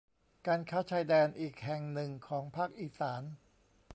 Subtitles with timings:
[0.47, 3.21] การค้าชายแดนอีกแห่งหนึ่งของภาคอีสาน